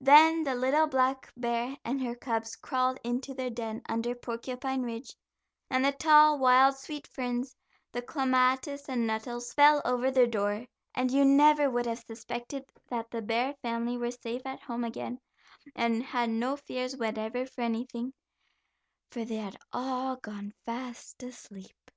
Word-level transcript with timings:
Then 0.00 0.42
the 0.42 0.56
little 0.56 0.88
black 0.88 1.32
bear 1.36 1.76
and 1.84 2.02
her 2.02 2.16
cubs 2.16 2.56
crawled 2.56 2.98
into 3.04 3.32
their 3.32 3.48
den 3.48 3.80
under 3.88 4.12
Porcupine 4.16 4.82
Ridge, 4.82 5.14
and 5.70 5.84
the 5.84 5.92
tall, 5.92 6.36
wild 6.40 6.76
sweet 6.76 7.06
ferns, 7.06 7.54
the 7.92 8.02
clematis 8.02 8.88
and 8.88 9.06
nettles 9.06 9.54
fell 9.54 9.80
over 9.84 10.10
their 10.10 10.26
door, 10.26 10.66
and 10.96 11.12
you 11.12 11.24
never 11.24 11.70
would 11.70 11.86
have 11.86 12.00
suspected 12.04 12.64
that 12.88 13.12
the 13.12 13.22
bear 13.22 13.54
family 13.62 13.96
were 13.96 14.10
safe 14.10 14.42
at 14.44 14.58
home 14.58 14.82
again, 14.82 15.20
and 15.76 16.02
had 16.02 16.30
no 16.30 16.56
fears 16.56 16.96
whatever 16.96 17.46
for 17.46 17.60
anything, 17.60 18.12
for 19.12 19.24
they 19.24 19.36
had 19.36 19.56
all 19.72 20.16
gone 20.16 20.52
fast 20.66 21.22
asleep. 21.22 21.92